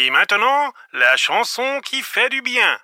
[0.00, 2.78] Et maintenant, la chanson qui fait du bien.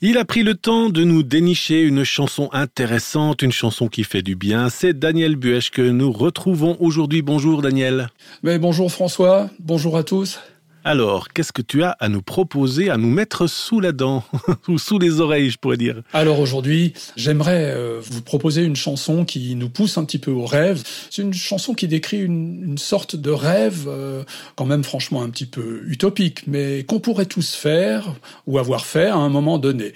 [0.00, 4.22] Il a pris le temps de nous dénicher une chanson intéressante, une chanson qui fait
[4.22, 4.70] du bien.
[4.70, 7.22] C'est Daniel Buech que nous retrouvons aujourd'hui.
[7.22, 8.08] Bonjour Daniel.
[8.42, 10.40] Mais bonjour François, bonjour à tous.
[10.86, 14.22] Alors, qu'est-ce que tu as à nous proposer, à nous mettre sous la dent,
[14.68, 16.02] ou sous les oreilles, je pourrais dire?
[16.12, 20.44] Alors aujourd'hui, j'aimerais euh, vous proposer une chanson qui nous pousse un petit peu au
[20.44, 20.82] rêve.
[21.08, 24.24] C'est une chanson qui décrit une, sorte de rêve, euh,
[24.56, 28.12] quand même franchement un petit peu utopique, mais qu'on pourrait tous faire
[28.46, 29.94] ou avoir fait à un moment donné.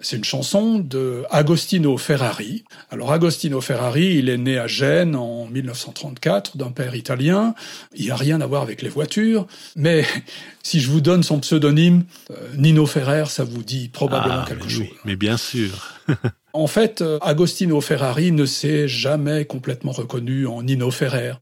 [0.00, 2.64] C'est une chanson de Agostino Ferrari.
[2.90, 7.54] Alors Agostino Ferrari, il est né à Gênes en 1934 d'un père italien.
[7.94, 10.04] Il n'y a rien à voir avec les voitures, mais
[10.62, 14.68] si je vous donne son pseudonyme, euh, Nino Ferrer, ça vous dit probablement ah, quelque
[14.68, 14.86] chose.
[15.04, 15.94] mais bien sûr.
[16.56, 21.32] En fait, euh, Agostino Ferrari ne s'est jamais complètement reconnu en Nino Ferrer.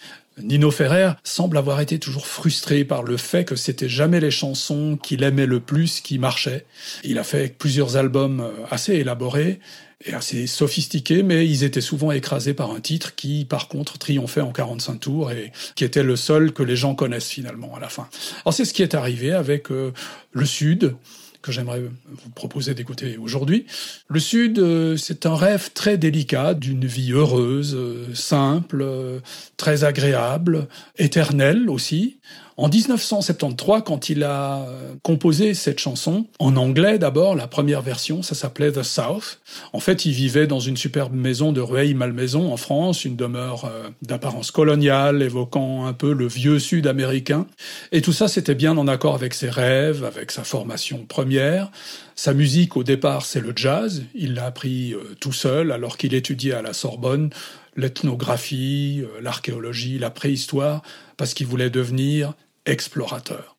[0.41, 4.99] Nino Ferrer semble avoir été toujours frustré par le fait que c'était jamais les chansons
[5.03, 6.65] qu'il aimait le plus qui marchaient.
[7.05, 9.61] Il a fait plusieurs albums euh, assez élaborés
[10.05, 14.41] et assez sophistiqués, mais ils étaient souvent écrasés par un titre qui, par contre, triomphait
[14.41, 17.89] en 45 tours et qui était le seul que les gens connaissent finalement à la
[17.89, 18.09] fin.
[18.45, 19.93] Alors c'est ce qui est arrivé avec euh,
[20.33, 20.97] le Sud,
[21.43, 23.67] que j'aimerais vous proposer d'écouter aujourd'hui.
[24.09, 29.19] Le Sud, euh, c'est un rêve très délicat d'une vie heureuse, euh, simple, euh,
[29.57, 32.19] très agréable, éternelle aussi.
[32.57, 38.23] En 1973, quand il a euh, composé cette chanson, en anglais d'abord, la première version,
[38.23, 39.41] ça s'appelait The South.
[39.73, 43.89] En fait, il vivait dans une superbe maison de Rueil-Malmaison en France, une demeure euh,
[44.03, 47.47] d'apparence coloniale, évoquant un peu le vieux Sud américain.
[47.91, 51.71] Et tout ça, c'était bien en accord avec ses rêves, avec sa formation première.
[52.15, 54.03] Sa musique, au départ, c'est le jazz.
[54.15, 57.31] Il l'a appris euh, tout seul alors qu'il étudiait à la Sorbonne
[57.77, 60.83] l'ethnographie, l'archéologie, la préhistoire,
[61.17, 62.35] parce qu'il voulait devenir
[62.67, 63.57] explorateur.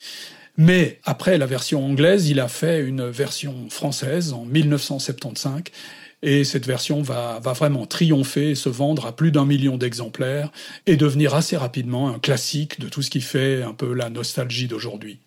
[0.57, 5.63] Mais après la version anglaise, il a fait une version française en 1975
[6.21, 10.51] et cette version va, va vraiment triompher et se vendre à plus d'un million d'exemplaires
[10.85, 14.67] et devenir assez rapidement un classique de tout ce qui fait un peu la nostalgie
[14.67, 15.19] d'aujourd'hui.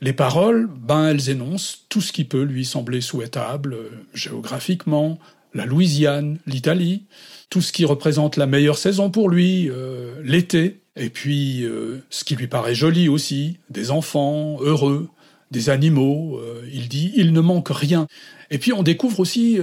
[0.00, 5.18] Les paroles, ben elles énoncent tout ce qui peut lui sembler souhaitable euh, géographiquement,
[5.54, 7.04] la Louisiane, l'Italie,
[7.50, 12.24] tout ce qui représente la meilleure saison pour lui, euh, l'été, et puis euh, ce
[12.24, 15.08] qui lui paraît joli aussi, des enfants heureux,
[15.50, 18.06] des animaux, euh, il dit il ne manque rien.
[18.50, 19.58] Et puis on découvre aussi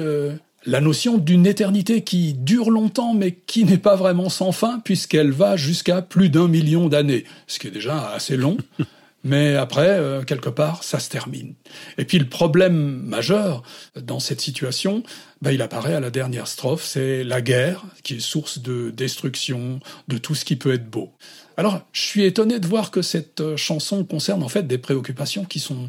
[0.66, 5.32] la notion d'une éternité qui dure longtemps mais qui n'est pas vraiment sans fin puisqu'elle
[5.32, 8.58] va jusqu'à plus d'un million d'années, ce qui est déjà assez long.
[9.24, 11.54] Mais après, euh, quelque part, ça se termine.
[11.98, 13.64] Et puis le problème majeur
[13.96, 15.04] dans cette situation,
[15.42, 19.80] bah, il apparaît à la dernière strophe, c'est la guerre qui est source de destruction,
[20.08, 21.12] de tout ce qui peut être beau.
[21.58, 25.44] Alors, je suis étonné de voir que cette euh, chanson concerne en fait des préoccupations
[25.44, 25.88] qui sont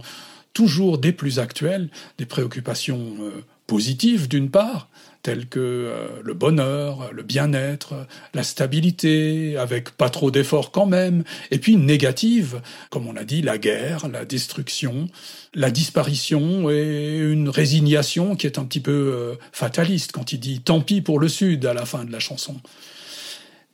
[0.52, 4.88] toujours des plus actuelles, des préoccupations euh, positives d'une part,
[5.22, 11.24] telles que euh, le bonheur, le bien-être, la stabilité, avec pas trop d'efforts quand même,
[11.50, 12.60] et puis négatives,
[12.90, 15.08] comme on a dit, la guerre, la destruction,
[15.54, 20.60] la disparition et une résignation qui est un petit peu euh, fataliste quand il dit
[20.60, 22.56] tant pis pour le Sud à la fin de la chanson.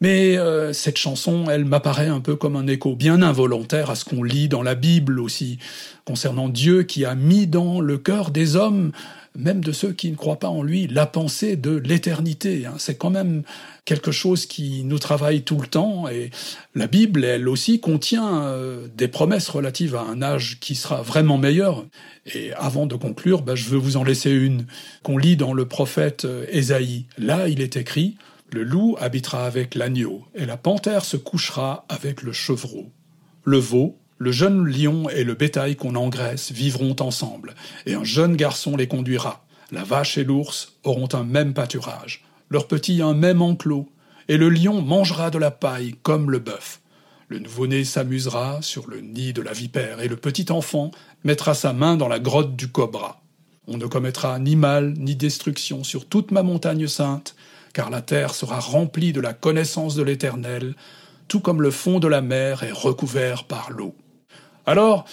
[0.00, 4.04] Mais euh, cette chanson, elle m'apparaît un peu comme un écho bien involontaire à ce
[4.04, 5.58] qu'on lit dans la Bible aussi,
[6.04, 8.92] concernant Dieu qui a mis dans le cœur des hommes,
[9.36, 12.66] même de ceux qui ne croient pas en lui, la pensée de l'éternité.
[12.66, 12.74] Hein.
[12.78, 13.42] C'est quand même
[13.84, 16.30] quelque chose qui nous travaille tout le temps, et
[16.74, 21.38] la Bible, elle aussi, contient euh, des promesses relatives à un âge qui sera vraiment
[21.38, 21.84] meilleur.
[22.34, 24.66] Et avant de conclure, bah, je veux vous en laisser une
[25.02, 27.06] qu'on lit dans le prophète euh, Ésaïe.
[27.18, 28.16] Là, il est écrit
[28.52, 32.90] le loup habitera avec l'agneau, et la panthère se couchera avec le chevreau.
[33.44, 37.54] Le veau, le jeune lion et le bétail qu'on engraisse vivront ensemble,
[37.84, 39.44] et un jeune garçon les conduira.
[39.70, 43.88] La vache et l'ours auront un même pâturage, leurs petits un même enclos,
[44.28, 46.80] et le lion mangera de la paille comme le bœuf.
[47.28, 50.92] Le nouveau-né s'amusera sur le nid de la vipère, et le petit enfant
[51.24, 53.20] mettra sa main dans la grotte du cobra.
[53.66, 57.34] On ne commettra ni mal ni destruction sur toute ma montagne sainte,
[57.74, 60.74] car la terre sera remplie de la connaissance de l'Éternel,
[61.28, 63.94] tout comme le fond de la mer est recouvert par l'eau.
[64.66, 65.04] Alors,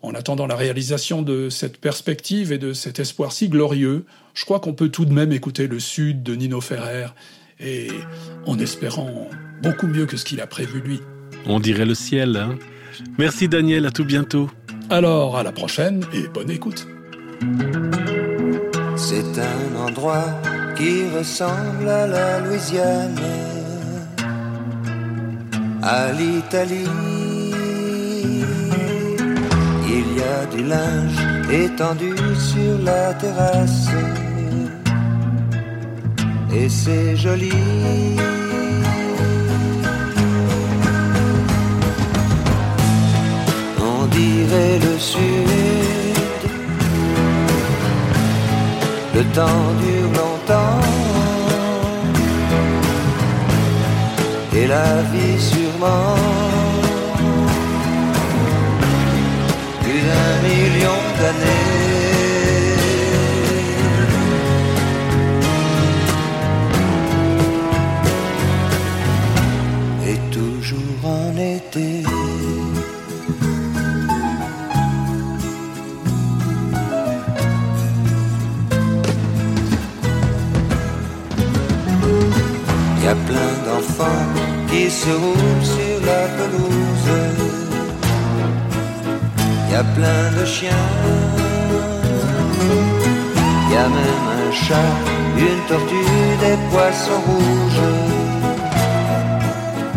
[0.00, 4.58] en attendant la réalisation de cette perspective et de cet espoir si glorieux, je crois
[4.58, 7.08] qu'on peut tout de même écouter le Sud de Nino Ferrer,
[7.60, 7.88] et
[8.46, 9.28] en espérant
[9.62, 11.00] beaucoup mieux que ce qu'il a prévu lui.
[11.46, 12.58] On dirait le ciel, hein
[13.18, 14.50] Merci Daniel, à tout bientôt.
[14.88, 16.86] Alors, à la prochaine et bonne écoute.
[18.96, 20.40] C'est un endroit
[20.76, 23.20] qui ressemble à la Louisiane,
[25.82, 26.86] à l'Italie
[30.54, 31.18] du linge
[31.50, 32.14] étendu
[32.50, 33.88] sur la terrasse.
[36.54, 37.52] Et c'est joli.
[43.90, 45.48] On dirait le sud.
[49.14, 50.80] Le temps dure longtemps.
[54.54, 56.61] Et la vie sûrement.
[60.12, 61.72] D'un million d'années.
[70.10, 71.88] Et toujours en été.
[83.04, 84.26] Y a plein d'enfants
[84.68, 85.81] qui se roulent
[89.72, 90.86] Y a plein de chiens.
[93.70, 94.92] Y a même un chat,
[95.38, 97.88] une tortue, des poissons rouges.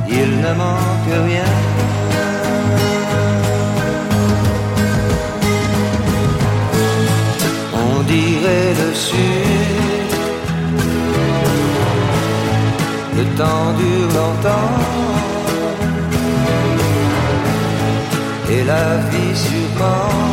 [0.08, 1.52] Il ne manque rien.
[7.74, 10.12] On dirait le sud.
[13.18, 14.85] Le temps dure longtemps.
[18.66, 20.25] La vie sûrement.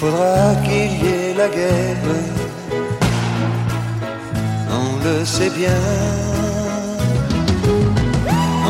[0.00, 2.04] Faudra qu'il y ait la guerre.
[4.80, 5.80] On le sait bien.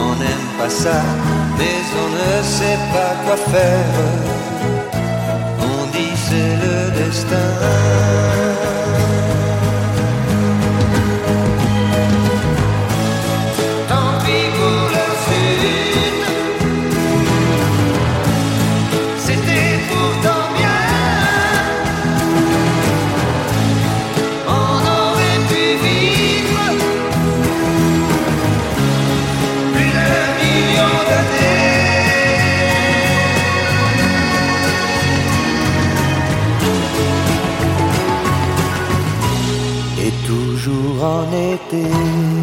[0.05, 1.01] On n'aime pas ça,
[1.59, 3.95] mais on ne sait pas quoi faire.
[5.71, 7.98] On dit c'est le destin.
[40.99, 42.38] D'années.